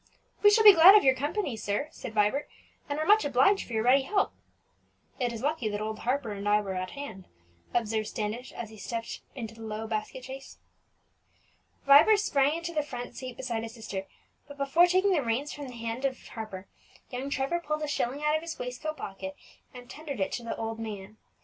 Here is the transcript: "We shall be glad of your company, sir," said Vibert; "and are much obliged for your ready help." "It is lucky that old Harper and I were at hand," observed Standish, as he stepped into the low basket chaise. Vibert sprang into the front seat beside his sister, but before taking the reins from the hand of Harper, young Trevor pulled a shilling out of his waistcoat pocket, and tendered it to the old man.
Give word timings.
"We 0.41 0.49
shall 0.49 0.63
be 0.63 0.73
glad 0.73 0.95
of 0.95 1.03
your 1.03 1.13
company, 1.13 1.55
sir," 1.55 1.87
said 1.91 2.15
Vibert; 2.15 2.49
"and 2.89 2.97
are 2.97 3.05
much 3.05 3.23
obliged 3.23 3.67
for 3.67 3.73
your 3.73 3.83
ready 3.83 4.01
help." 4.01 4.31
"It 5.19 5.31
is 5.31 5.43
lucky 5.43 5.69
that 5.69 5.79
old 5.79 5.99
Harper 5.99 6.31
and 6.31 6.49
I 6.49 6.59
were 6.59 6.73
at 6.73 6.89
hand," 6.97 7.27
observed 7.71 8.07
Standish, 8.07 8.51
as 8.51 8.71
he 8.71 8.77
stepped 8.77 9.21
into 9.35 9.53
the 9.53 9.61
low 9.61 9.85
basket 9.85 10.25
chaise. 10.25 10.57
Vibert 11.85 12.17
sprang 12.19 12.55
into 12.57 12.73
the 12.73 12.81
front 12.81 13.15
seat 13.15 13.37
beside 13.37 13.61
his 13.61 13.75
sister, 13.75 14.07
but 14.47 14.57
before 14.57 14.87
taking 14.87 15.11
the 15.11 15.21
reins 15.21 15.53
from 15.53 15.67
the 15.67 15.75
hand 15.77 16.03
of 16.03 16.29
Harper, 16.29 16.67
young 17.11 17.29
Trevor 17.29 17.59
pulled 17.59 17.83
a 17.83 17.87
shilling 17.87 18.23
out 18.23 18.35
of 18.35 18.41
his 18.41 18.57
waistcoat 18.57 18.97
pocket, 18.97 19.35
and 19.71 19.87
tendered 19.87 20.19
it 20.19 20.31
to 20.31 20.43
the 20.43 20.57
old 20.57 20.79
man. 20.79 21.17